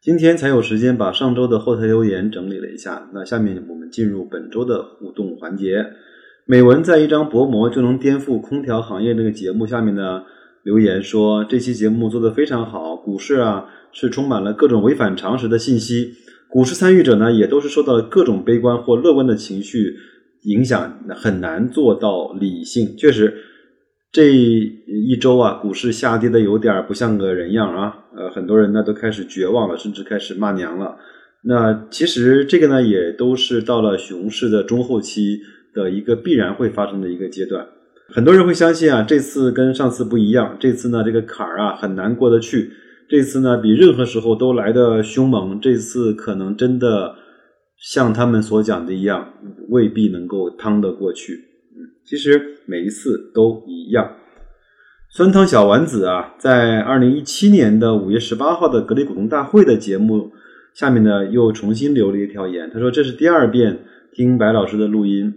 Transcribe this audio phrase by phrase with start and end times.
[0.00, 5.86] 今天才有时间把上周的后台留言整理了一下，那下面我们进入本周的互动环节。
[6.46, 10.22] 美文在一张薄膜就能颠覆空调行业这个节目下面呢
[10.62, 16.12] 留言说，这期节目做得非常好，股市啊是充满了各种违反常识的信息，
[16.48, 19.96] 股市参与者呢也都是受到各种悲观或乐观的情绪
[20.44, 22.96] 影响，很难做到理性。
[22.96, 23.34] 确实，
[24.12, 30.96] 这一周啊，股市下跌的有点不像个人样啊，呃，很多人呢都开始绝望了，甚至开始骂娘了。
[31.44, 35.40] 那其实这个呢，也都是到了熊市的中后期。
[35.74, 37.64] 的一个必然会发生的一个阶段，
[38.08, 42.72] 很多人会相信啊，这次跟上次不一样，这次呢这个坎儿啊很难过得去，
[43.08, 47.14] 这次呢比任何时候都来的凶猛，这次可能真的
[47.78, 49.34] 像他们所讲的一样，
[49.68, 51.34] 未必能够趟得过去。
[51.76, 54.10] 嗯，其实每一次都一样。
[55.10, 60.32] 酸汤小丸子啊，在二零一七年的五月十八号的格力股东大会的节目
[60.74, 65.32] 下面呢，又重新留了一条言，他说这是第二遍听白老师的录音。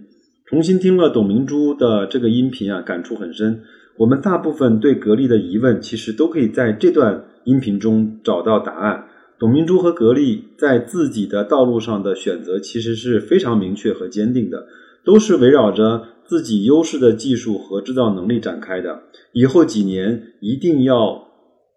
[0.46, 3.62] 重新听了董明珠的这个音频啊，感触很深。
[3.96, 9.06] 我们大部分对格力的疑问，其实都可以在这段音频中找到答案。
[9.40, 14.68] 董明珠和格力在自己的道路上的选择，其实是非常明确和坚定的，
[15.06, 19.04] 都是围绕着自己优势的技术和制造能力展开的。
[19.34, 21.28] 以后几年一定要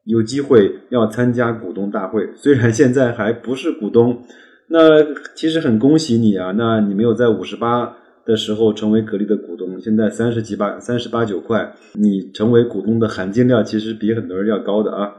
[0.04, 4.22] 有机会要参加股东大会，虽然现在还不是股东，
[4.68, 5.02] 那
[5.34, 6.52] 其实很恭喜你啊！
[6.56, 7.96] 那你没有在五十八。
[8.26, 15.12] 的时候成为格力的股东，现在三十几八三十八九块，你成为股东的含金量其实比很多人要高的啊。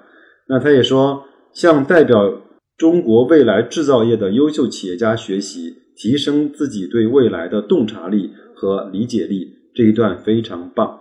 [0.48, 2.42] 那他也说，向代表
[2.76, 8.32] 中国未来制造业的优秀企业家学习，提升自己对未来的洞察力
[8.66, 11.00] 和理解力，这一段非常棒。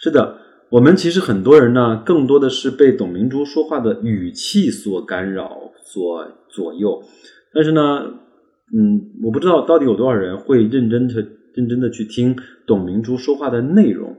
[0.00, 0.38] 是的，
[0.70, 7.04] 我们其实很多人呢，更多的是被董明珠说话的语气所干扰、所左右，
[7.54, 8.14] 但是呢。
[8.70, 12.36] 嗯，我不知道到底有多少人会认真的、认真的去听
[12.66, 14.14] 董明珠说话的内容。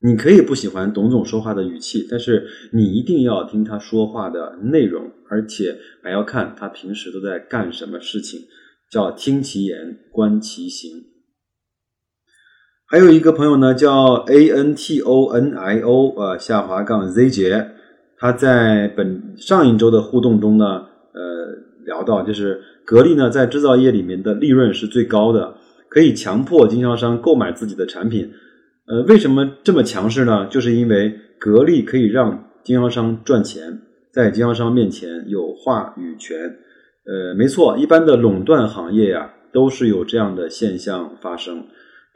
[0.00, 8.40] 你可以不喜欢董总说话的语气，但是你一定要听他说话的内容，而且还要看他平时都在干什么事情，
[8.90, 11.02] 叫听其言，观其行。
[12.90, 17.72] 还有一个朋友呢，叫 A N T O N I O 呃下滑杠 Z 杰，
[18.16, 21.54] 他在本上一周的互动中呢，呃
[21.84, 22.62] 聊到就是。
[22.86, 25.56] 格力呢，在制造业里面的利润是最高的，
[25.90, 28.32] 可以强迫经销商购买自己的产品。
[28.86, 30.46] 呃，为什么这么强势呢？
[30.46, 36.38] 就是因为格力可以让经销商赚钱，在经销商面前有话语权。
[37.04, 41.64] 呃，没错，一般的垄断行业呀，都是有这样的现象发生。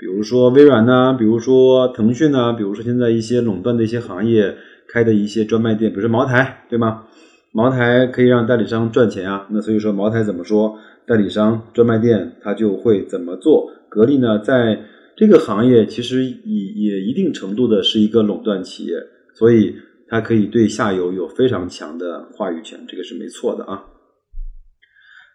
[0.03, 4.57] 比如说微软呐，比如说腾讯呐，比如说现在一些垄断的一些行业
[4.89, 7.05] 开的一些专卖店，比如说茅台，对吗？
[7.53, 10.77] 茅台可以让代理商赚钱啊，那所以说茅台怎么说，
[11.07, 13.71] 代理商专卖店他就会怎么做。
[13.89, 14.81] 格力呢，在
[15.17, 16.33] 这个行业其实也
[16.75, 18.95] 也一定程度的是一个垄断企业，
[19.35, 19.77] 所以
[20.09, 23.85] 它可以对下游有非常强的话语权，这个是没错的啊。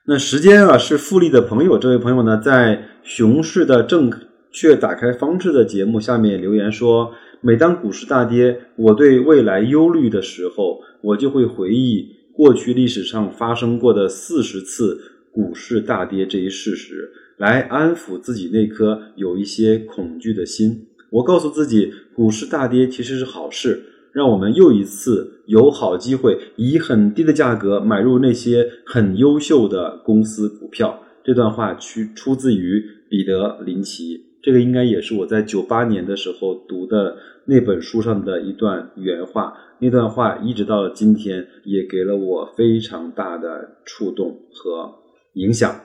[0.06, 4.11] 那时间啊是复利的朋友，这位朋友呢在熊市的正
[4.57, 7.13] 却打开方式的节目下面留言说。
[7.40, 15.00] 每当股市大跌，我对未来忧虑的时候，我就会回忆过去历史上发生过的四十次
[15.31, 20.88] 股市大跌这一事实，来安抚自己那颗有一些恐惧的心。
[21.12, 31.03] 我告诉自己，股市大跌其实是好事，让我们又一次有好机会以很低的价格买入那些很优秀的公司股票。
[31.24, 34.26] 这段话去出自于彼得林奇。
[34.47, 44.89] 这个应该也是我在九八年的时候读的那本书上的一段原话，那段话一直到了今天也给了我非常大的触动和
[45.33, 45.75] 影响。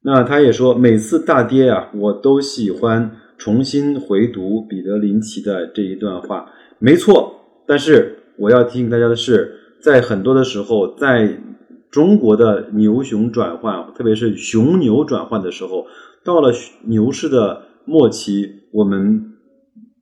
[0.00, 6.52] 那他也说，每次大跌啊，我都喜欢重新回读彼得林奇的这一段话。
[6.78, 7.34] 没错，
[7.66, 11.40] 但是我要提醒大家的是，在很多的时候，在
[11.90, 15.88] 中国的牛熊转换，特别是熊牛转换的时候，
[16.22, 16.52] 到了
[16.84, 17.66] 牛市的。
[17.88, 19.32] 末期，我们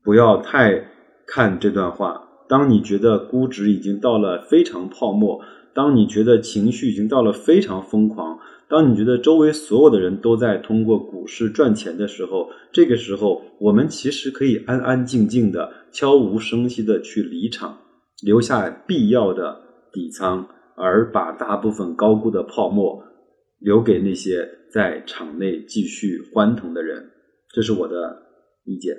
[0.03, 0.89] 不要太
[1.25, 2.21] 看这段话。
[2.49, 5.41] 当你觉得估值已经到了非常泡沫，
[5.73, 17.79] 当你觉得情绪已经到了非常疯狂，当你觉得周围所有的人都在通过股市赚钱的时候，这个时候我们其实可以安安静静的、悄无声息的去离场，
[18.21, 19.61] 留下必要的
[19.93, 20.45] 底仓，
[20.75, 23.01] 而把大部分高估的泡沫
[23.61, 27.11] 留给那些在场内继续欢腾的人。
[27.57, 28.19] 这是我的
[28.67, 28.95] 意见。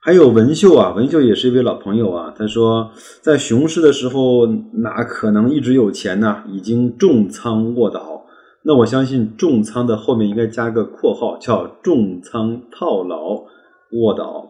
[0.00, 2.32] 还有文秀啊，文秀也是一位老朋友啊。
[2.38, 6.44] 他说，在熊市的时候，哪可能一直有钱呢？
[6.46, 8.24] 已经重仓卧倒。
[8.62, 13.42] 那我相信重仓的后面应该加个括号，叫重仓套牢
[13.90, 14.48] 卧倒。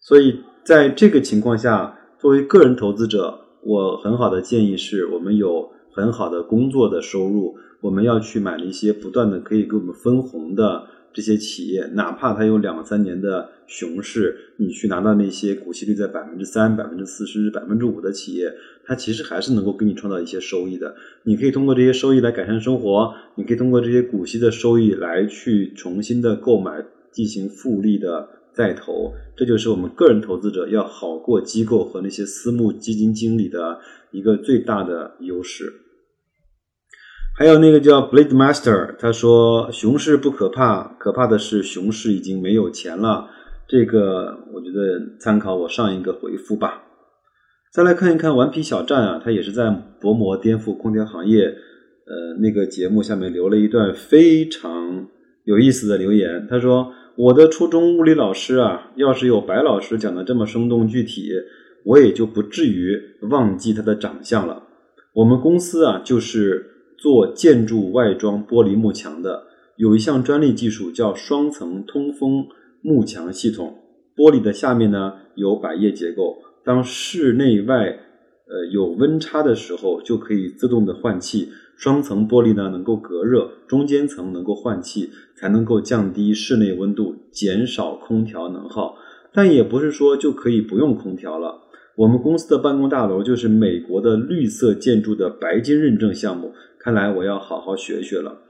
[0.00, 10.86] 所以在这个情况下，作为个人投资者，我很好的建议是我们有很好的工作的收入，我们要去买了一些不断的可以给我们分红的。
[11.14, 18.52] 这些企业，哪怕它有两三年的熊市，你去拿到那些股息率在百分之三、百分之四甚至、百分之五的企业，
[18.84, 20.96] 它其实还是能够给你创造一些收益的。
[21.22, 29.14] 你可以通过这些收益来改善生活，你可以通过这些股息的收益来去重新的购买，进行复利的再投。
[29.36, 33.78] 这就是我们个人投资者要好过机构和那些私募基金经理的
[34.10, 35.72] 一个最大的优势。
[37.36, 43.28] 还有那个叫 Blade Master，他说熊市不可怕，可怕的是熊市已经没有钱了。
[43.66, 46.84] 这个我觉得参考我上一个回复吧。
[47.72, 49.68] 再来看一看顽皮小站啊，他也是在
[50.00, 55.08] 薄膜颠覆空调行业，呃，那个节目下面留了一段非常
[55.42, 56.46] 有意思的留言。
[56.48, 61.32] 他说：“我的初中物理老师啊，要是有白老师讲的这么生动具体，
[61.84, 64.62] 我也就不至于忘记他的长相了。
[65.14, 66.70] 我们公司啊，就是。”
[67.04, 69.42] 做建筑外装玻璃幕墙的，
[69.76, 72.46] 有一项专利技术叫双层通风
[72.80, 73.74] 幕墙系统。
[74.16, 77.90] 玻璃的下面呢有百叶结构，当室内外
[78.48, 81.50] 呃有温差的时候，就可以自动的换气。
[81.76, 88.96] 双层玻璃呢能够隔热，中间层能够换气，才能够降低室内温度，减少空调能耗。
[89.30, 91.60] 但也不是说就可以不用空调了。
[91.96, 96.52] 我们公司的办公大楼就是美国的绿色建筑的白金认证项目。
[96.84, 98.42] 看来我要好好学学了，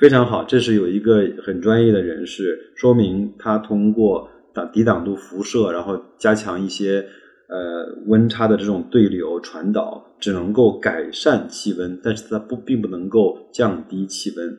[0.00, 7.06] 非常好，这是有一个很专业的人士，说明他通过挡抵挡度辐射，然后加强一些
[7.50, 14.56] 呃温差的这种对流传导，只能够改善气温，但是它不并不能够降低气温。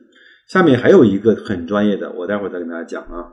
[0.48, 3.32] 下面还有一个很专业的，我待会儿再跟大家讲啊。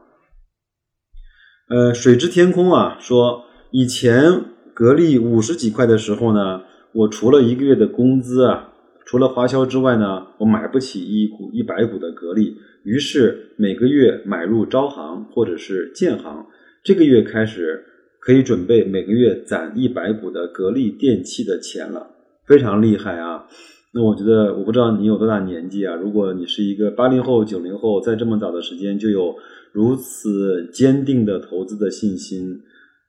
[1.70, 8.70] 呃，水之天空啊，说以前格力五十几块的时候呢，我除了一个月的工资啊。
[9.12, 12.56] 除了花销之外呢，我买不起一股一百股的格力，
[12.86, 16.46] 于是每个月买入招行或者是建行。
[16.82, 17.84] 这个月开始
[18.22, 22.08] 可以准备每个月攒一百股的格力电器的钱了，
[22.48, 23.48] 非常厉害啊！
[23.94, 25.94] 那我觉得，我不知道你有多大年纪啊？
[25.94, 29.36] 如果你是一个八零后、九零后，在这么早的时间就有
[29.74, 32.62] 如此坚定的投资的信心，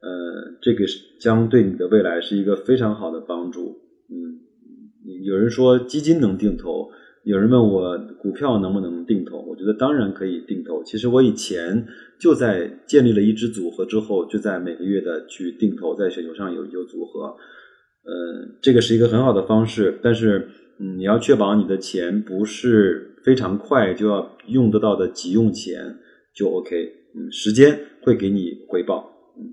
[0.02, 3.61] 呃，这个是将对你的未来是一个非常好的帮助，
[5.24, 6.90] 有人说基金能定投，
[7.24, 10.82] 有人问我股票能不能定投，我觉得当然可以定投。
[10.82, 11.86] 其实我以前
[12.18, 17.36] 就在建立了一支组合之后，就在每个月的去定投，在雪球上有有组合，
[18.04, 19.98] 呃，这个是一个很好的方式。
[20.02, 20.48] 但是，
[20.80, 25.98] 嗯，你要确保你的钱不是非常快就要用得到的急用钱，
[26.34, 26.84] 就 OK。
[27.14, 29.12] 嗯，时间会给你回报。
[29.38, 29.44] 嗯，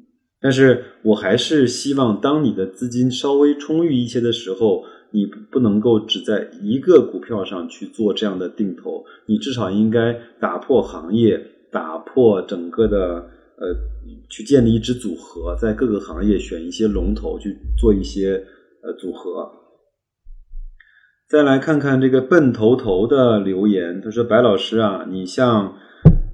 [0.42, 4.84] 但是我还是希望，当你的资金稍微充裕一些的时候。
[5.12, 11.39] 你不能够只在一个股票上去做这样的定投，你至少应该打破行业，
[11.72, 13.75] 打破整个的呃，
[14.30, 18.46] 去建立一支组合，在各个行业选一些龙头去做一些
[18.84, 19.51] 呃组合。
[21.28, 25.75] 再来看看这个笨头头的留言，他说：“白老师啊，你像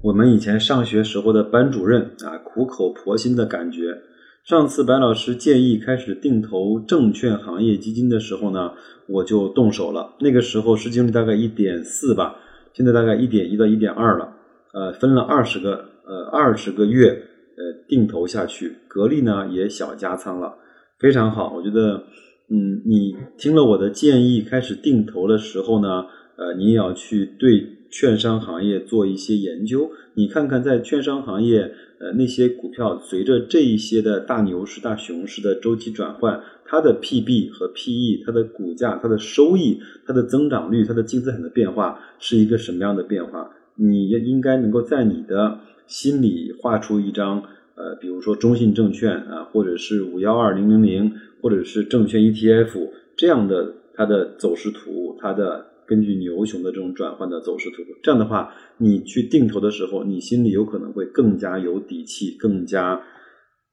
[0.02, 4.02] 我们以前上学时候的班主任啊，苦口婆心的感觉。”
[4.46, 8.74] 上次白老师建议开始定投证券行业基金的时候呢，
[9.08, 10.14] 我就动手了。
[10.20, 12.36] 那个时候市净率大概一点四吧，
[12.72, 14.36] 现在大概一点一到一点二了。
[14.72, 20.54] 呃，分了二十个呃二十个月呃定投下去，格力呢也小加仓了，
[21.00, 21.52] 非常好。
[21.56, 22.04] 我觉得，
[22.48, 31.72] 嗯，你听了我的建议开始定投的时候呢，呃，你也要去对券商行业做一些研究，你看看在券商行业。
[31.98, 43.50] 呃，那些股票随着这一些的大牛市、大熊市的周期转换，它的 PB 和 PE，它的股价、它的收益、它的增长率、它的净资产的变化是一个什么样的变化？
[43.76, 47.42] 你也应该能够在你的心里画出一张，
[47.76, 57.76] 呃，比如说中信证券啊，或者是五幺二零零零，或者是证券 ETF 这样的它的走势图、它的根据牛熊的这种转换的走势图。
[58.02, 63.02] 这样的话，你去定投的时候，你心里有可能会更加有底气，更加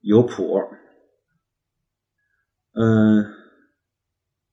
[0.01, 0.59] 有谱。
[2.75, 3.25] 嗯，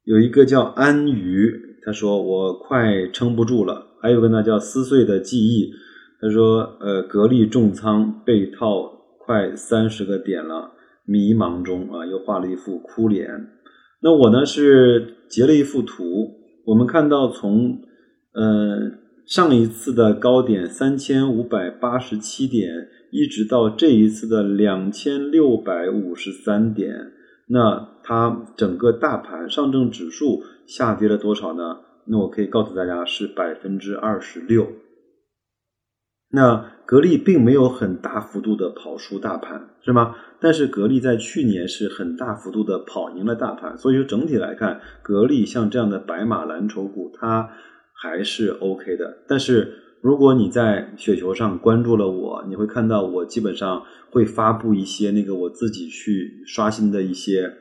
[0.05, 1.53] 有一个叫安鱼，
[1.85, 3.87] 他说我快撑不住了。
[4.03, 5.73] 还有个呢叫撕碎的记忆，
[6.21, 10.73] 他说呃格力重仓被套快三十个点了，
[11.05, 13.29] 迷茫中啊，又画了一副哭脸。
[14.03, 16.40] 那我呢是截了一幅图，
[16.71, 17.81] 我们看到从
[18.33, 18.93] 呃
[19.27, 27.11] 上一次的高点三千五百八十七点，一直到这一次的两千六百五十三点。
[27.49, 31.79] 那它整个大盘上证指数下跌了多少呢？
[32.07, 34.69] 那我可以告诉大家是百分之二十六。
[36.33, 40.15] 那格力并没有很大幅度的跑输大盘，是吗？
[40.41, 47.51] 但是格力在去年是很大幅度的跑赢了大盘，所以说整体来看，格力像这样的白马蓝筹股，它
[47.93, 49.19] 还是 OK 的。
[49.29, 57.53] 但是如果你在雪球上关注了我，你会看到我基本上会发布一些那个我自己去刷新的一些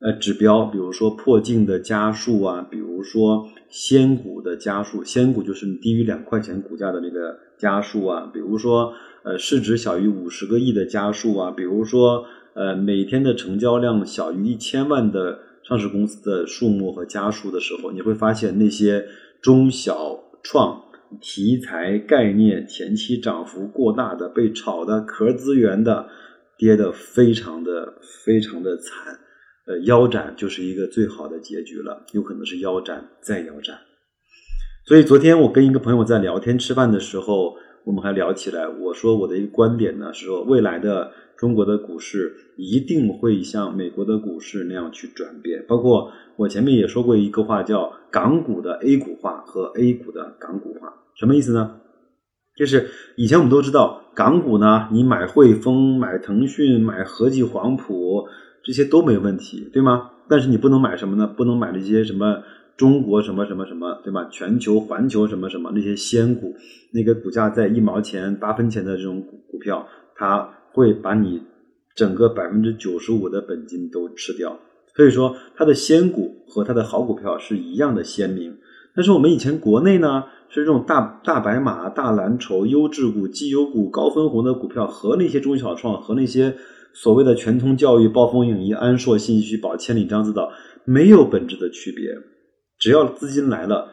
[0.00, 8.92] 呃指标，比如说破净的家数啊，比如说仙股的家数，仙股就是低于两块钱股价的那个家数啊，比如说
[9.22, 19.06] 呃市值小于五十个亿的家数啊，比如说呃每天的成交量小于一千万的上市公司的数目和家数的时候，你会发现那些
[19.40, 20.84] 中小创。
[21.20, 26.06] 题材概念前期涨幅过大的被炒的壳资源的
[26.56, 29.18] 跌的非常的非常的惨，
[29.66, 33.78] 呃腰斩就是一个最好的结局了，有可能是腰斩再腰斩。
[34.86, 41.12] 所以昨天我跟一个朋友在聊天吃饭的时候，我们还聊起来，我说我的一个观点呢是说未来的。
[41.40, 51.80] 中国的股市一定会像美国的股市那样去转变，包括我前面也说过一个话，叫港股的 A 股化和 A 股的港股化，什么意思呢？
[52.56, 58.28] 就是以前我们都知道港股呢，你买汇丰、买腾讯、买和记黄埔
[58.62, 60.10] 这些都没问题，对吗？
[60.28, 61.26] 但是你不能买什么呢？
[61.26, 62.42] 不能买那些什么
[62.76, 64.28] 中国什么什么什么，对吧？
[64.30, 66.54] 全球环球什么什么那些仙股，
[66.92, 70.56] 那个股价在一毛钱、八分钱的这种股股票，它。
[70.72, 71.42] 会把你
[71.96, 74.60] 整个百分之九十五的本金都吃掉，
[74.94, 78.56] 所以说它的仙股和它的好股票是一样的鲜明。
[78.94, 86.54] 但是我们以前国内呢是这种大大白马、大蓝筹、优质股、绩优股、高分红的股票，和那些中小创和那些
[86.92, 90.50] 所谓的全通教育、暴风影音、安硕、信息宝、千里张自导
[90.84, 92.10] 没有本质的区别。
[92.78, 93.88] 只要资金来了，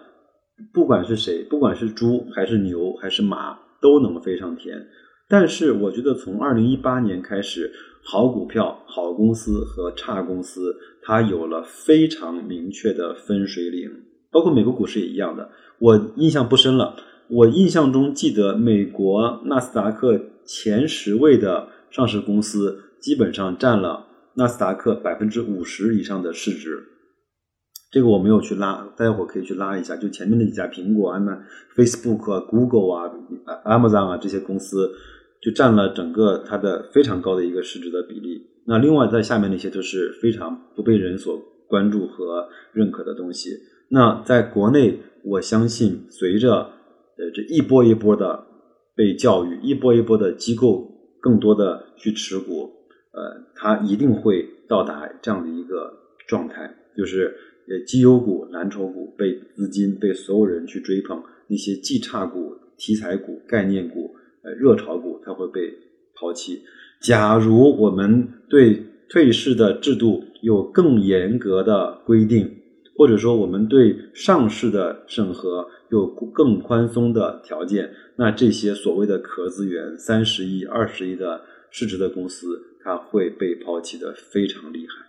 [0.73, 4.87] 不管是谁，不管是猪还是牛还是马，都能飞上天。
[5.29, 10.73] 但是我觉得从二零一八年开始，好股票、好公司和差公司，
[11.03, 13.89] 它有了非常明确的分水岭。
[14.31, 15.49] 包括美国股市也一样的。
[15.79, 16.95] 我印象不深了，
[17.29, 26.83] 我印象中记得美国纳斯达克前十位的上市公司，基本上占了纳斯达克百分之五十以上的市值。
[27.91, 29.95] 这个我没有去拉，待会儿可以去拉一下。
[29.95, 31.19] 就前面那几家，苹果啊、
[31.75, 33.11] Facebook 啊、Google 啊、
[33.65, 34.91] Amazon 啊这些公司。
[35.39, 38.41] 就占了整个它的非常高的一个市值的比例。
[38.65, 43.51] 那另外在下面那些都是非常不被人所关注和认可的东西。
[43.91, 48.45] 那在国内，我相信随着呃这一波一波的
[48.95, 50.89] 被教育，一波一波的机构
[51.21, 52.71] 更多的去持股，
[53.17, 55.91] 呃，它一定会到达这样的一个
[56.27, 57.35] 状态，就是
[57.67, 64.13] 呃绩优股、蓝筹股被资金被所有人去追捧，那些绩差股、题材股、概念股。
[64.43, 65.73] 呃热炒股它会被
[66.15, 66.61] 抛弃。
[67.01, 72.55] 假如我们对退市的制度有更严格的规定，
[72.95, 85.05] 或者说我们对上市的审核有更宽松的条件，那这些所谓的壳资源三十亿、二十亿的市值的公司，它会被抛弃的非常厉害。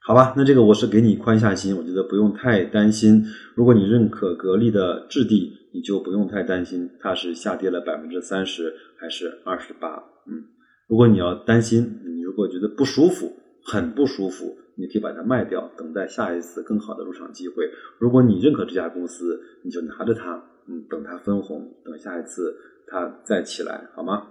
[0.00, 3.24] 好吧，那这个我是给你宽下心，我觉得不用太担心。
[3.56, 9.96] 如果你认可格力的质地，你就不用太担心它是下跌了百分之三十还是二十八。
[10.28, 10.46] 嗯，
[10.88, 13.32] 如果你要担心，你如果觉得不舒服，
[13.64, 17.68] 很不舒服，你可以把它卖掉，等待下一次更好的入场机会。
[17.98, 20.36] 如果你认可这家公司，你就拿着它，
[20.68, 24.28] 嗯，等它分红，等下一次它再起来，好吗？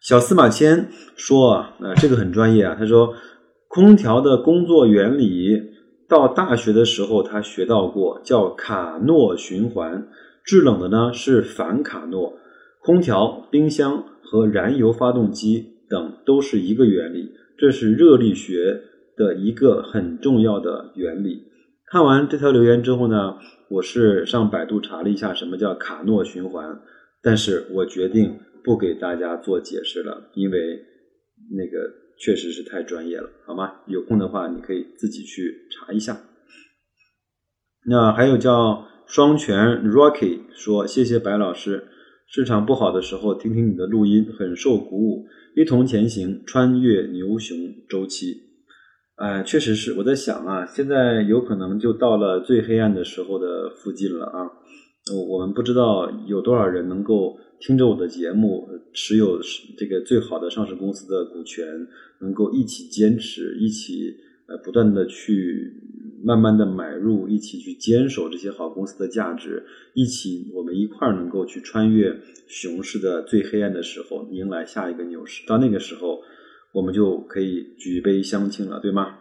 [0.00, 3.14] 小司马迁说啊，呃，这个很专业啊，他说。
[3.70, 5.62] 空调的工作原理，
[6.08, 10.08] 到大学的时候他学到过，叫卡诺循环。
[10.42, 12.38] 制冷的呢是反卡诺。
[12.80, 18.80] 空调、冰箱和燃油发动机等都是一个原理，这是热力学
[19.18, 21.42] 的一个很重要的原理。
[21.84, 23.36] 看完这条留言之后呢，
[23.68, 26.80] 我是上百度查了一下什么叫卡诺循环，
[27.22, 30.58] 但是我决定不给大家做解释了，因为
[31.56, 33.80] 那个确实是太专业了，好吗？
[33.86, 36.20] 有空的话你可以自己去查一下。
[37.86, 41.88] 那还有叫双拳 Rocky 说，谢谢白老师，
[42.26, 47.56] 市场不好的时候听听你的录音，很受鼓舞，一同前行，穿越牛熊
[47.88, 48.42] 周期。
[49.16, 54.50] 哎，确实是我在想啊，现在有可能就到了最黑暗的时候的附近了啊。
[55.14, 59.40] 我们不知道有多少人能够听着我的节目，持有
[59.76, 61.86] 这个最好的上市公司的股权，
[62.20, 65.72] 能够一起坚持，一起呃不断的去
[66.22, 75.46] 慢慢的买入，一起去坚守这些好公司的价值，一起我们一块儿能够去穿越熊市的最黑暗的时候，迎来下一个牛市。
[75.46, 76.20] 到那个时候。
[76.70, 79.20] 我们就可以举杯相庆了，对吗？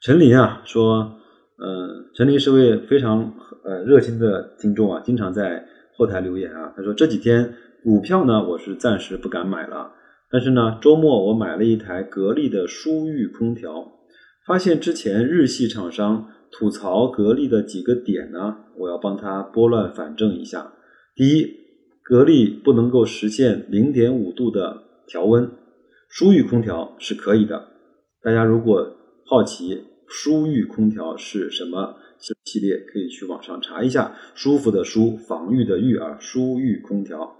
[0.00, 1.19] 陈林啊说，
[1.60, 6.72] 呃，陈林是位非常呃热心的听众啊，经常在后台留言啊。
[6.74, 9.92] 他说这几天股票呢，我是暂时不敢买了，
[10.30, 13.92] 但是呢，周末我买了一台格力的舒裕空调，
[14.46, 20.72] 发现之前日系厂商吐槽格力的几个点呢，我要帮他拨乱反正一下。
[21.14, 21.56] 第一，
[22.02, 25.50] 格力不能够实现零点五度的调温。
[26.08, 27.68] 舒裕空调是可以的，
[28.22, 34.14] 大家如果好奇舒裕空调是什么系列，可以去网上查一下。
[34.34, 37.36] 舒服的舒，防御的御啊，舒裕空调。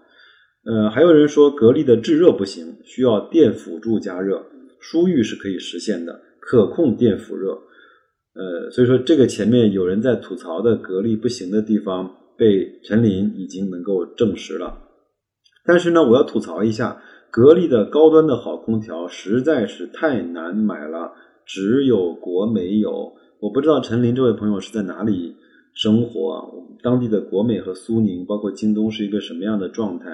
[0.64, 4.46] 呃，还有人说格力的制热不行，需要电辅助加热，
[4.78, 7.58] 舒裕是可以实现的，可控电辅热。
[8.34, 14.88] 呃，所以说这个前面有人在吐槽的格力不行的地方，被陈林已经能够证实了。
[15.64, 17.02] 但是呢，我要吐槽一下。
[17.32, 21.12] 格力的高端的好空调实在是太难买了，
[21.52, 23.12] 只有国美有。
[23.40, 25.34] 我不知道陈林这位朋友是在哪里
[25.74, 26.48] 生活，
[26.80, 30.10] 当地的国美和苏宁，包括京东是一个什么样的状态？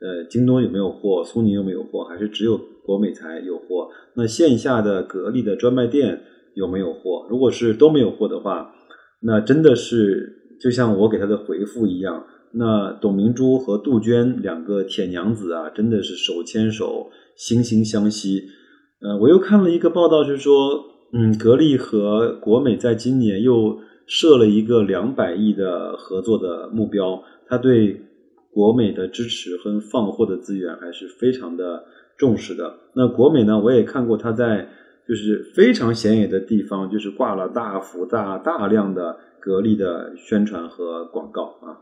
[0.00, 1.22] 呃，京东有没有货？
[1.24, 2.02] 苏宁有没有货？
[2.02, 3.90] 还是只有国美才有货？
[4.16, 6.20] 那线下的格力的专卖店
[6.54, 7.28] 有没有货？
[7.30, 8.74] 如果是都没有货的话，
[9.20, 12.24] 那真的是就像我给他的回复一样。
[12.54, 18.42] 那董明珠和杜鹃两个铁娘子啊，真的是手牵手、惺惺相惜。
[19.02, 27.20] 呃，我又看了一个报道，是说，嗯，格力和国美在今年又设了一个两百亿的合作的目标。
[27.48, 28.00] 他对
[28.52, 31.84] 国美的支持和放货的资源还是非常的
[32.16, 32.74] 重视的。
[32.94, 34.68] 那国美呢，我也看过他在
[35.08, 41.74] 就是非常显眼的地方，就是挂了大幅大大量的格力的宣传和广告啊。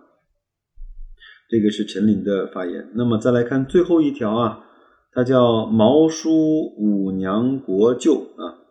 [1.50, 2.88] 这个是陈林的发言。
[2.94, 4.64] 那么再来看最后一条啊，
[5.12, 6.30] 他叫毛叔
[6.76, 8.62] 五娘国舅啊，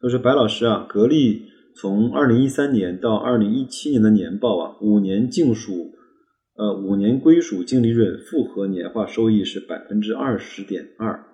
[0.00, 5.92] 他说白老师啊，格力从二零一三年到二零一七年的年报啊，五年净属
[6.56, 11.24] 呃五年归属净利润复合年化收益是百分之二十点二。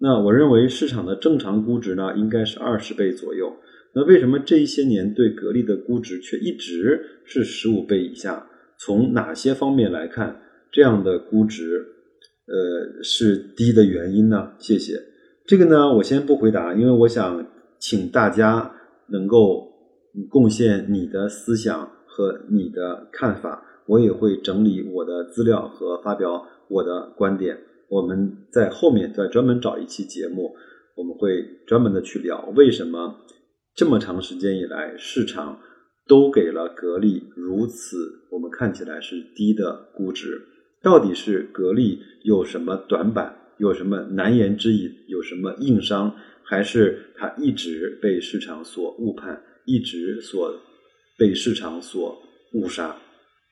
[0.00, 3.52] 那我认为市场的正常估值呢，应该是二十倍左右。
[3.94, 8.46] 那为什么这一些年对格力的估值却一直是十五倍以下？
[8.78, 11.84] 从哪些方面来看，这样的估值，
[12.48, 14.52] 呃，是低的原因呢？
[14.58, 14.94] 谢谢。
[15.46, 17.46] 这个呢，我先不回答，因为我想
[17.78, 18.74] 请大家
[19.08, 19.68] 能够
[20.30, 27.58] 贡献你的思想和你的看法，我也会整理我的资料和发表我的观点。
[27.88, 30.54] 我们在后面再专门找一期节目，
[30.96, 33.16] 我们会专门的去聊为什么
[33.74, 35.60] 这么长时间以来市场。
[36.08, 37.98] 都给了格力如此
[38.30, 40.40] 我们看起来是低的估值，
[40.82, 50.54] 到底是格力有什么短板，有什么难言之隐，有什么硬伤，还是它一直被市场所误判，一直所
[51.16, 52.96] 被市场所误杀？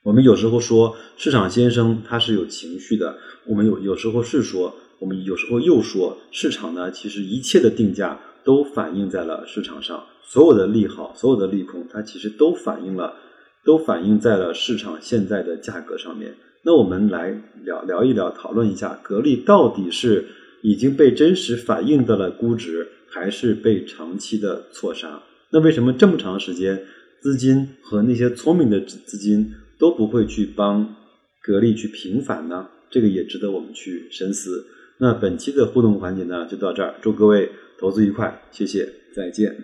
[0.03, 8.21] 我们有时候说市场先生他是有情绪的，我们有有时候是说，我们有时候又说市场呢，其实一切的定价。
[8.47, 13.17] 都反映在了市场上，所有的利好，所有的利空，它其实都反映了，
[13.65, 16.37] 都反映在了市场现在的价格上面。
[16.67, 20.27] 那我们来聊聊一聊，讨论一下，格力到底是
[20.63, 25.23] 已经被真实反映的了估值，还是被长期的错杀？
[25.51, 26.83] 那为什么这么长时间，
[27.21, 30.97] 资金和那些聪明的资金都不会去帮
[31.41, 32.67] 格力去平反呢？
[32.91, 34.67] 这个也值得我们去深思。
[34.99, 37.49] 那本期的互动环节呢，就到这儿，祝各位。
[37.79, 39.55] 投资愉快，谢谢，再见。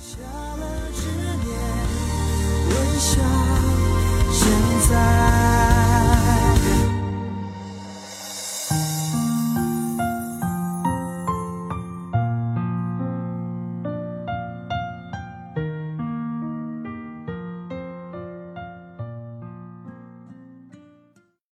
[0.00, 0.18] 下
[0.56, 0.66] 了
[1.44, 1.54] 念，
[2.70, 3.22] 微笑，
[4.32, 4.50] 现
[4.90, 5.55] 在。